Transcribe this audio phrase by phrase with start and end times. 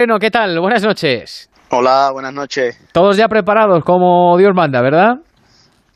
[0.00, 0.58] Bueno, ¿qué tal?
[0.58, 1.50] Buenas noches.
[1.68, 2.74] Hola, buenas noches.
[2.90, 5.16] Todos ya preparados como Dios manda, ¿verdad?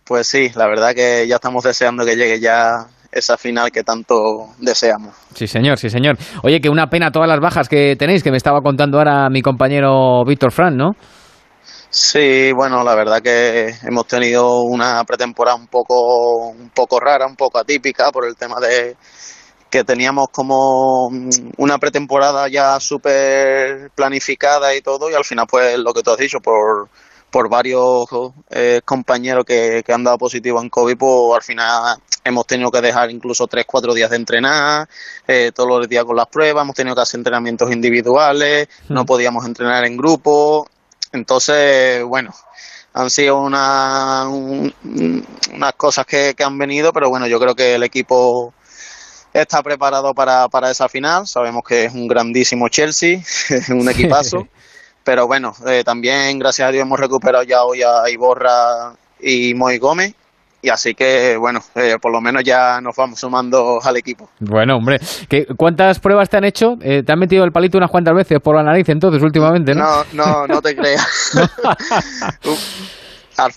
[0.05, 4.15] Pues sí, la verdad que ya estamos deseando que llegue ya esa final que tanto
[4.59, 5.15] deseamos.
[5.33, 6.19] Sí, señor, sí, señor.
[6.43, 9.41] Oye, que una pena todas las bajas que tenéis, que me estaba contando ahora mi
[9.41, 10.91] compañero Víctor Fran, ¿no?
[11.89, 17.37] Sí, bueno, la verdad que hemos tenido una pretemporada un poco, un poco rara, un
[17.37, 18.97] poco atípica por el tema de
[19.75, 21.09] que teníamos como
[21.57, 26.17] una pretemporada ya súper planificada y todo, y al final, pues lo que tú has
[26.17, 26.89] dicho, por,
[27.29, 28.07] por varios
[28.51, 32.81] eh, compañeros que, que, han dado positivo en COVID, pues al final hemos tenido que
[32.83, 34.89] dejar incluso tres, cuatro días de entrenar,
[35.27, 39.07] eh, todos los días con las pruebas, hemos tenido que hacer entrenamientos individuales, no hmm.
[39.07, 40.69] podíamos entrenar en grupo,
[41.11, 42.33] entonces, bueno,
[42.93, 47.83] han sido una, unas cosas que, que han venido, pero bueno, yo creo que el
[47.83, 48.55] equipo
[49.35, 51.27] está preparado para, para esa final.
[51.27, 53.21] Sabemos que es un grandísimo Chelsea,
[53.71, 54.47] un equipazo.
[55.05, 59.77] Pero bueno, eh, también gracias a Dios hemos recuperado ya hoy a Iborra y Moy
[59.79, 60.15] Gómez.
[60.63, 64.31] Y así que, bueno, eh, por lo menos ya nos vamos sumando al equipo.
[64.41, 66.79] Bueno, hombre, ¿qué, ¿cuántas pruebas te han hecho?
[66.81, 70.05] Eh, ¿Te han metido el palito unas cuantas veces por la nariz entonces últimamente, no?
[70.15, 71.33] No, no, no te creas.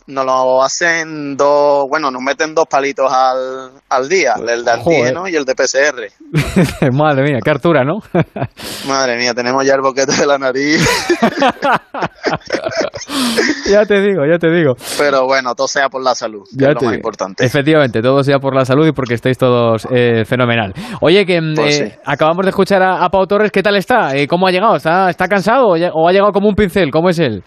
[0.08, 5.28] Nos lo hacen dos, bueno, nos meten dos palitos al, al día, el de antígeno
[5.28, 6.92] y el de PCR.
[6.94, 8.00] Madre mía, qué hartura, ¿no?
[8.88, 10.88] Madre mía, tenemos ya el boquete de la nariz.
[13.70, 14.74] ya te digo, ya te digo.
[14.98, 17.46] Pero bueno, todo sea por la salud, que es lo más importante.
[17.46, 20.74] Efectivamente, todo sea por la salud y porque estáis todos eh, fenomenal.
[21.02, 24.16] Oye, que mm, pues eh, acabamos de escuchar a, Pau Torres, ¿qué tal está?
[24.16, 24.76] Eh, ¿Cómo ha llegado?
[24.76, 26.92] ¿Está, está cansado o ha llegado como un pincel?
[26.92, 27.44] ¿Cómo es él?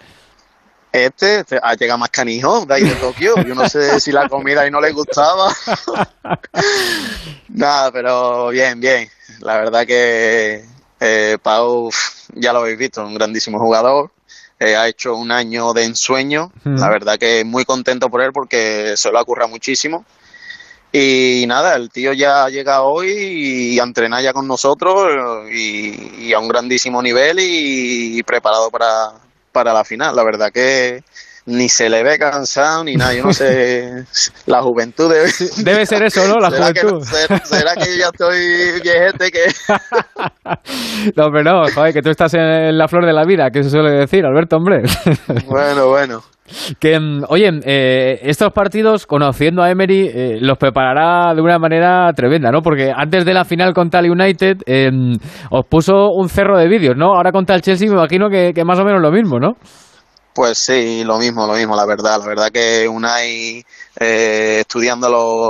[0.91, 3.35] Este ha llegado más canijo de ahí de Tokio.
[3.43, 5.53] Yo no sé si la comida ahí no le gustaba.
[7.47, 9.09] Nada, pero bien, bien.
[9.39, 10.65] La verdad que
[10.99, 11.89] eh, Pau,
[12.35, 14.11] ya lo habéis visto, un grandísimo jugador.
[14.59, 16.51] Eh, ha hecho un año de ensueño.
[16.65, 20.05] La verdad que muy contento por él porque se lo ha currado muchísimo.
[20.91, 26.33] Y nada, el tío ya llega hoy y a entrenar ya con nosotros y, y
[26.33, 29.13] a un grandísimo nivel y preparado para,
[29.51, 30.15] para la final.
[30.15, 31.03] La verdad que
[31.45, 33.13] ni se le ve cansado ni nada.
[33.13, 34.05] Yo no sé,
[34.45, 35.29] la juventud debe...
[35.63, 36.39] Debe ser eso, ¿no?
[36.39, 37.03] La juventud.
[37.43, 39.45] ¿será, que yo ya estoy viejete que...?
[41.15, 43.69] no, pero no, joder, que tú estás en la flor de la vida, que se
[43.69, 44.83] suele decir, Alberto, hombre.
[45.47, 46.21] bueno, bueno.
[46.79, 52.11] Que, mm, oye, eh, estos partidos, conociendo a Emery, eh, los preparará de una manera
[52.13, 52.61] tremenda, ¿no?
[52.61, 55.15] Porque antes de la final contra el United em,
[55.49, 57.15] os puso un cerro de vídeos, ¿no?
[57.15, 59.53] Ahora contra el Chelsea me imagino que, que, más o menos lo mismo, ¿no?
[60.33, 62.19] Pues sí, lo mismo, lo mismo, la verdad.
[62.19, 63.65] La verdad que Unai,
[63.99, 65.07] eh, estudiando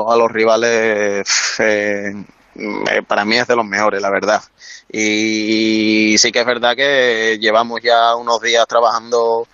[0.09, 1.27] a los, rivales,
[1.59, 2.13] eh,
[3.07, 4.41] para mí es de los mejores, la verdad.
[4.91, 9.47] Y sí que es verdad que llevamos ya unos días trabajando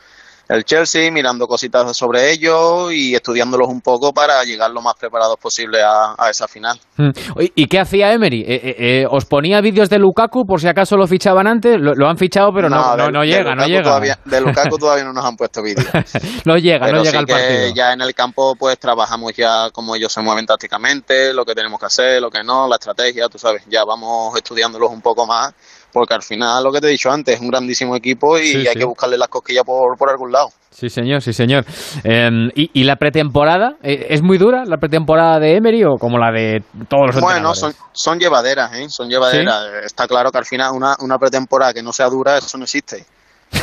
[0.50, 5.38] el Chelsea, mirando cositas sobre ellos y estudiándolos un poco para llegar lo más preparados
[5.38, 6.80] posible a, esa final.
[6.96, 7.09] Hmm.
[7.38, 8.41] ¿Y qué hacía Emery?
[8.41, 11.78] Eh, eh, eh, ¿Os ponía vídeos de Lukaku por si acaso lo fichaban antes?
[11.80, 13.84] Lo, han fichado, pero no, no, llega, no llega.
[13.84, 15.88] Todavía, de Lukaku todavía no nos han puesto vídeos.
[16.46, 17.74] no llega, no llega al partido.
[17.75, 21.79] ya en el campo pues trabajamos ya cómo ellos se mueven tácticamente, lo que tenemos
[21.79, 25.53] que hacer, lo que no, la estrategia, tú sabes, ya vamos estudiándolos un poco más
[25.92, 28.75] porque al final lo que te he dicho antes es un grandísimo equipo y hay
[28.75, 30.50] que buscarle las cosquillas por, por algún lado.
[30.70, 31.66] Sí, señor, sí, señor.
[32.03, 33.78] Em, ¿y, la pretemporada?
[33.81, 37.56] Eh, ¿Es muy dura la pretemporada de Emery o como la de todos los Bueno,
[37.56, 38.88] son, son llevaderas, ¿eh?
[38.90, 39.86] Son llevaderas.
[39.86, 43.06] Está claro que al final una, una pretemporada que no sea dura, eso no existe.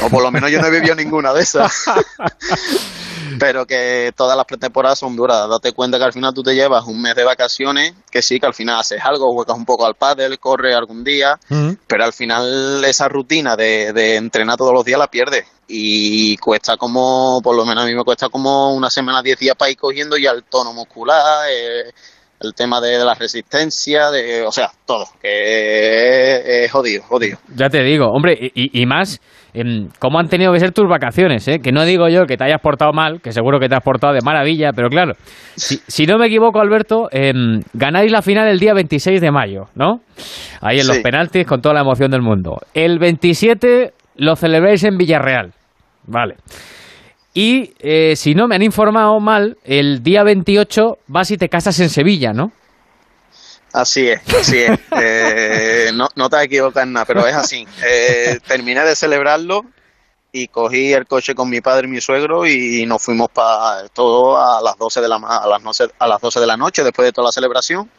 [0.03, 1.85] O por lo menos yo no he vivido ninguna de esas.
[3.39, 5.49] pero que todas las pretemporadas son duras.
[5.49, 8.47] Date cuenta que al final tú te llevas un mes de vacaciones, que sí, que
[8.47, 11.39] al final haces algo, juegas un poco al pádel, corres algún día,
[11.87, 15.47] pero al final esa rutina de, de, entrenar todos los días la pierdes.
[15.67, 19.57] Y cuesta como, por lo menos a mí me cuesta como una semana, diez días
[19.57, 21.91] para ir cogiendo ya el tono muscular, eh,
[22.41, 27.39] el tema de, la resistencia, de, o sea, todo, que es, jodido, jodido.
[27.55, 29.21] Ya te digo, hombre, y, y más
[29.99, 31.61] cómo han tenido que ser tus vacaciones, ¿eh?
[31.61, 34.13] que no digo yo que te hayas portado mal, que seguro que te has portado
[34.13, 35.13] de maravilla, pero claro,
[35.57, 40.01] si, no me equivoco, Alberto, em, ganáis la final el día 26 de mayo, ¿no?
[40.61, 42.59] Ahí en los penaltis con toda la emoción del mundo.
[42.75, 45.53] El 27 lo celebráis en Villarreal,
[46.07, 46.37] vale.
[47.33, 51.79] Y eh, si no me han informado mal, el día 28 vas y te casas
[51.81, 52.53] en Sevilla, ¿no?
[53.75, 54.79] Así es, así es.
[54.97, 57.67] Eh, no, no te equivocas nada, pero es así.
[57.85, 59.65] Eh, terminé de celebrarlo
[60.31, 64.41] y cogí el coche con mi padre y mi suegro y nos fuimos para todo
[64.41, 67.07] a las 12 de la a las 12, a las 12 de la noche después
[67.07, 67.91] de toda la celebración.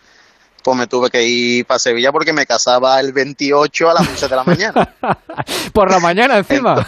[0.64, 4.28] pues me tuve que ir para Sevilla porque me casaba el 28 a las 11
[4.30, 4.96] de la mañana.
[5.74, 6.88] Por la mañana encima.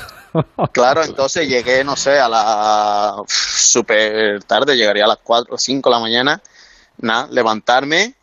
[0.71, 5.89] claro, entonces llegué, no sé, a la súper tarde, llegaría a las 4 o 5
[5.89, 6.41] de la mañana.
[6.99, 8.16] Nada, levantarme,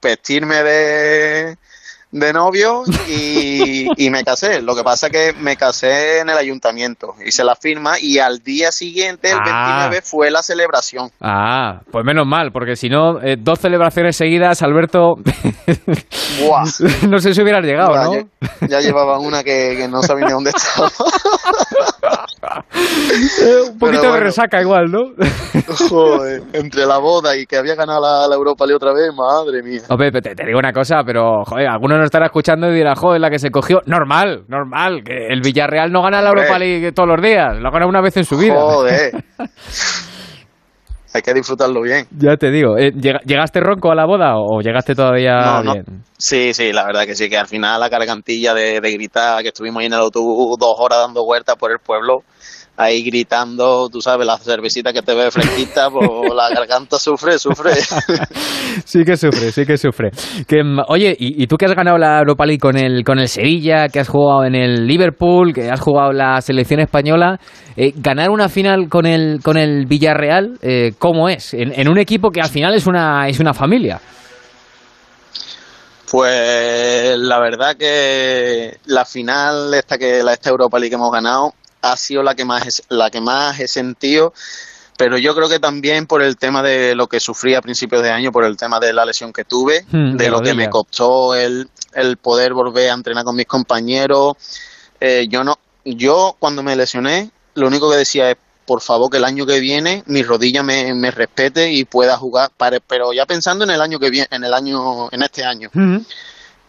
[0.00, 1.56] vestirme de,
[2.10, 4.62] de novio y, y, me casé.
[4.62, 8.42] Lo que pasa es que me casé en el ayuntamiento, hice la firma y al
[8.42, 10.02] día siguiente, el 29, ah.
[10.02, 11.10] fue la celebración.
[11.20, 15.16] Ah, pues menos mal, porque si no, eh, dos celebraciones seguidas, Alberto,
[17.08, 18.28] no sé si hubieras llegado, ¿no?
[18.68, 20.90] Ya, llevaba una que, no sabía ni dónde estaba.
[22.76, 25.12] Eh, un poquito de resaca igual, ¿no?
[25.88, 29.82] Joder, entre la boda y que había ganado la, Europa League otra vez, madre mía.
[30.22, 33.30] te, te, digo una cosa, pero joder, algunos nos estará escuchando y dirá, joder, la
[33.30, 33.80] que se cogió.
[33.86, 37.86] Normal, normal, que el Villarreal no gana la Europa League todos los días, lo gana
[37.86, 38.54] una vez en su vida.
[38.54, 39.24] Joder.
[41.14, 42.06] Hay que disfrutarlo bien.
[42.10, 46.02] Ya te digo, eh, ¿llegaste ronco a la boda o llegaste todavía bien?
[46.18, 49.48] Sí, sí, la verdad que sí, que al final la cargantilla de, de gritar, que
[49.48, 52.18] estuvimos ahí en el autobús dos horas dando vueltas por el pueblo,
[52.76, 57.72] ahí gritando, tú sabes, la cervecita que te ve fresquita, pues la garganta sufre, sufre.
[58.84, 60.10] sí que sufre, sí que sufre.
[60.46, 63.28] Que, mm, oye, ¿y, tú que has ganado la Europa League con el, con el
[63.28, 67.38] Sevilla, que has jugado en el Liverpool, que has jugado la selección española,
[67.76, 71.54] eh, ganar una final con el, con el Villarreal, eh, ¿cómo es?
[71.54, 74.00] En, un equipo que al final es una, es una familia.
[76.10, 81.52] Pues la verdad que la final esta que la esta Europa League que hemos ganado
[81.92, 84.32] ha sido la que más, la que más he sentido
[84.96, 88.10] pero yo creo que también por el tema de lo que sufrí a principios de
[88.10, 91.34] año, por el tema de la lesión que tuve, hmm, de lo que me costó
[91.34, 94.34] el, el poder volver a entrenar con mis compañeros.
[95.00, 99.18] Eh, yo no, yo cuando me lesioné, lo único que decía es por favor que
[99.18, 102.50] el año que viene mi rodilla me, me respete y pueda jugar,
[102.88, 105.70] pero ya pensando en el año que viene, en el año, en este año.
[105.72, 105.98] Hmm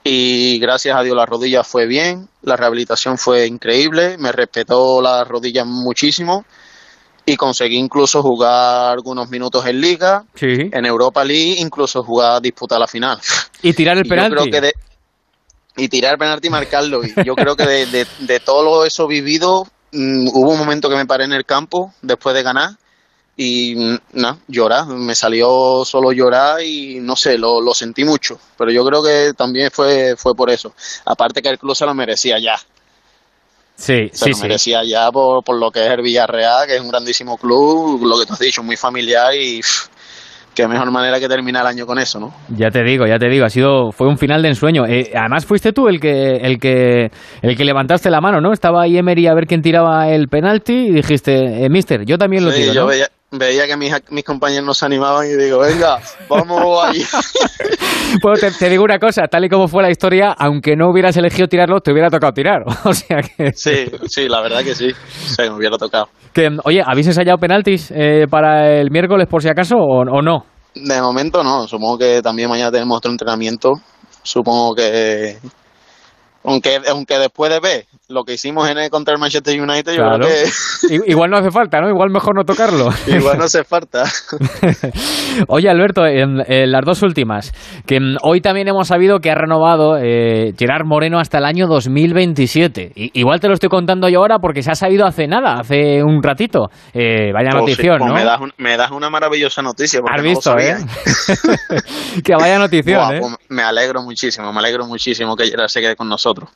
[0.07, 5.23] y gracias a Dios la rodilla fue bien, la rehabilitación fue increíble, me respetó la
[5.23, 6.45] rodilla muchísimo
[7.25, 12.87] y conseguí incluso jugar algunos minutos en liga, en Europa League, incluso jugar, disputar la
[12.87, 13.19] final.
[13.61, 14.49] Y tirar el penalti.
[15.75, 17.03] y tirar el penalti y marcarlo.
[17.03, 21.05] Y yo creo que de, de, todo eso vivido, mm, hubo un momento que me
[21.05, 22.77] paré en el campo después de ganar
[23.39, 23.75] y
[24.13, 28.83] no, llorar, me salió solo llorar y no sé, lo, lo sentí mucho, pero yo
[28.83, 30.73] creo que también fue, fue por eso.
[31.05, 32.55] Aparte que el club se lo merecía ya.
[33.75, 36.89] Sí, se lo merecía ya por, por lo que es el Villarreal, que es un
[36.89, 39.61] grandísimo club, lo que tú has dicho, muy familiar y
[40.55, 42.33] qué mejor manera que terminar el año con eso, ¿no?
[42.49, 44.87] Ya te digo, ya te digo, ha sido fue un final de ensueño.
[44.87, 47.11] Eh, además fuiste tú el que el que
[47.43, 48.51] el que levantaste la mano, ¿no?
[48.51, 52.43] Estaba ahí Emery a ver quién tiraba el penalti y dijiste, eh, Mister, yo también
[52.43, 57.03] lo tiro, yo veía que mis, mis compañeros nos animaban y digo, venga, vamos ahí.
[58.21, 61.47] pues te, digo una cosa, tal y como fue la historia, aunque no hubieras elegido
[61.47, 62.63] tirarlo, te hubiera tocado tirar.
[62.85, 63.51] o sea que...
[63.53, 66.07] Sí, sí, la verdad que sí, sí me hubiera tocado.
[66.33, 70.45] Que, oye, ¿habéis ensayado penaltis eh, para el miércoles por si acaso o, o no?
[70.75, 73.73] De momento no, supongo que también mañana tenemos otro entrenamiento,
[74.21, 75.37] supongo que
[76.43, 80.03] aunque, aunque después de ver lo que hicimos en el, contra el Manchester United, yo
[80.03, 81.11] creo que...
[81.11, 81.89] Igual no hace falta, ¿no?
[81.89, 82.89] Igual mejor no tocarlo.
[83.07, 84.03] Igual no hace falta.
[85.47, 86.37] Oye, Alberto, en,
[86.71, 87.51] las dos últimas,
[87.85, 92.93] que hoy también hemos sabido que ha renovado eh, Gerard Moreno hasta el año 2027.
[92.95, 96.23] igual te lo estoy contando yo ahora porque se ha sabido hace nada, hace un
[96.23, 96.69] ratito.
[96.93, 98.15] Eh, vaya pues notición, pues ¿no?
[98.15, 99.99] Me das, me das, una maravillosa noticia.
[100.09, 100.77] Has visto, ¿eh?
[102.23, 103.19] que vaya notición, ¿eh?
[103.19, 106.49] Pues me alegro muchísimo, me alegro muchísimo que Gerard se quede con nosotros.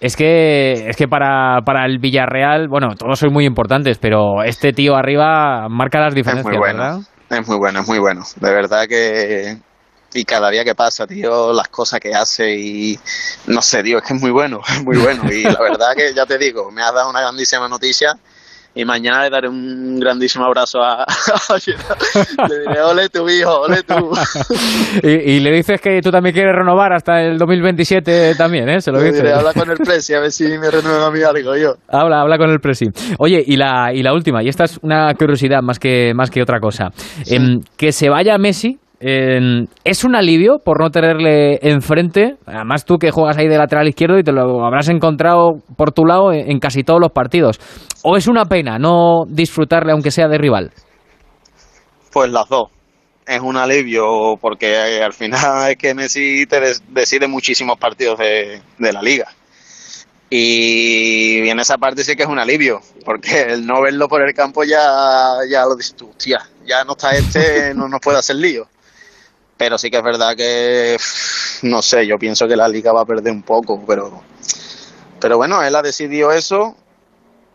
[0.00, 4.72] Es que, es que para, para el Villarreal, bueno, todos son muy importantes, pero este
[4.72, 6.98] tío arriba marca las diferencias, es muy bueno, ¿verdad?
[7.30, 8.22] Es muy bueno, es muy bueno.
[8.40, 9.58] De verdad que
[10.14, 12.98] y cada día que pasa, tío, las cosas que hace y
[13.46, 15.24] no sé, tío, es que es muy bueno, es muy bueno.
[15.30, 18.14] Y la verdad que ya te digo, me has dado una grandísima noticia
[18.74, 21.04] y mañana le daré un grandísimo abrazo a,
[22.48, 24.12] Le diré, ole tu hijo, ole tú.
[25.02, 28.80] y, le dices que tú también quieres renovar hasta el 2027 también, ¿eh?
[28.80, 29.32] Se lo dices.
[29.32, 31.74] habla con el Presi a ver si me renueva a mí algo yo.
[31.88, 32.86] Habla, habla con el Presi.
[33.18, 36.42] Oye, y la, y la última, y esta es una curiosidad más que, más que
[36.42, 36.88] otra cosa.
[37.26, 42.36] Em, que se vaya Messi es un alivio por no tenerle enfrente.
[42.46, 46.04] Además, tú que juegas ahí de lateral izquierdo y te lo habrás encontrado por tu
[46.04, 47.60] lado en, casi todos los partidos.
[48.02, 50.72] ¿O es una pena no disfrutarle aunque sea de rival?
[52.12, 52.70] Pues las dos.
[53.26, 58.60] Es un alivio porque eh, al final es que Messi te decide muchísimos partidos de,
[58.78, 59.28] la liga.
[60.30, 64.34] Y en esa parte sí que es un alivio, porque el no verlo por el
[64.34, 65.94] campo ya, ya lo dices
[66.66, 68.68] ya no está este, no nos puede hacer lío
[69.58, 70.96] pero sí que es verdad que,
[71.62, 74.22] no sé, yo pienso que la liga va a perder un poco, pero,
[75.20, 76.76] pero bueno, él ha decidido eso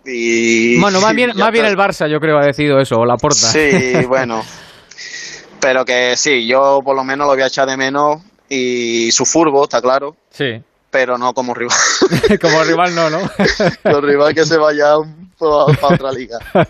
[0.05, 0.79] y...
[0.79, 3.48] Bueno, más bien, más bien el Barça yo creo ha decidido eso, o la porta.
[3.48, 4.43] Sí, bueno,
[5.60, 9.25] pero que sí, yo por lo menos lo voy a echar de menos y su
[9.25, 10.17] furbo, está claro.
[10.29, 10.62] Sí.
[10.91, 11.77] Pero no como rival.
[12.41, 13.19] como rival no, ¿no?
[13.81, 14.98] Como rival que se vaya
[15.81, 16.38] para otra liga.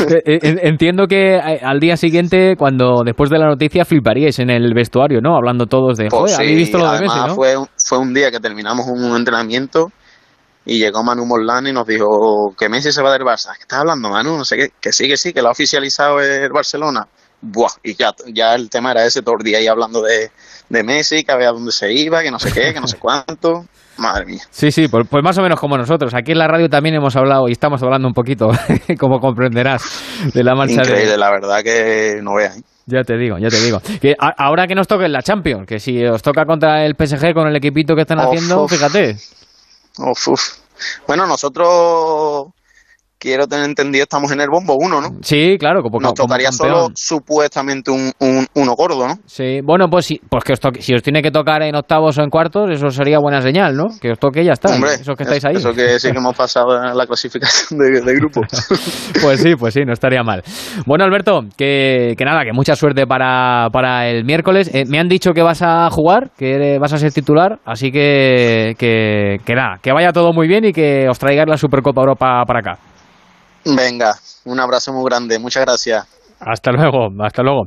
[0.00, 4.50] Eh, eh, entiendo que eh, al día siguiente, cuando después de la noticia, fliparíais en
[4.50, 5.36] el vestuario, ¿no?
[5.36, 7.34] Hablando todos de, pues joder, visto lo de Messi, ¿no?
[7.34, 7.54] Fue,
[7.84, 9.90] fue un día que terminamos un entrenamiento
[10.64, 13.54] y llegó Manu Morlán y nos dijo que Messi se va del Barça.
[13.56, 14.36] ¿Qué estás hablando, Manu?
[14.36, 14.68] No sé qué.
[14.80, 17.08] Que sí, que sí, que lo ha oficializado el Barcelona.
[17.40, 20.30] Buah, y ya, ya el tema era ese todo el día ahí hablando de,
[20.68, 23.64] de Messi, que había dónde se iba, que no sé qué, que no sé cuánto.
[23.98, 24.42] Madre mía.
[24.50, 26.14] Sí, sí, pues, pues, más o menos como nosotros.
[26.14, 28.50] Aquí en la radio también hemos hablado y estamos hablando un poquito,
[28.98, 32.58] como comprenderás, de la marcha Increíble, la verdad que no veas.
[32.58, 32.62] ¿eh?
[32.86, 33.80] Ya te digo, ya te digo.
[34.00, 37.46] Que ahora que nos toque la Champions, que si os toca contra el PSG con
[37.46, 39.16] el equipito que están haciendo, fíjate.
[41.06, 42.46] Bueno, nosotros
[43.18, 45.08] quiero tener entendido, estamos en el bombo 1, ¿no?
[45.22, 45.82] Sí, claro.
[45.82, 49.14] Como, Nos tocaría solo supuestamente un, un, uno gordo, ¿no?
[49.26, 52.16] Sí, bueno, pues, si, pues que os toque, si os tiene que tocar en octavos
[52.18, 53.86] o en cuartos, eso sería buena señal, ¿no?
[54.00, 54.74] Que os toque y ya está.
[54.74, 55.56] Hombre, eso que estáis ahí.
[55.56, 58.42] Eso que sí que hemos pasado en la clasificación de, grupo.
[59.22, 60.42] pues sí, pues sí, no estaría mal.
[60.86, 64.70] Bueno, Alberto, que, que nada, que mucha suerte para, para el miércoles.
[64.72, 68.74] Eh, me han dicho que vas a jugar, que vas a ser titular, así que,
[68.78, 72.44] que, que nada, que vaya todo muy bien y que os traigáis la Supercopa Europa
[72.46, 72.87] para acá.
[73.64, 76.06] Venga, un abrazo muy grande, muchas gracias.
[76.40, 77.66] Hasta luego, hasta luego.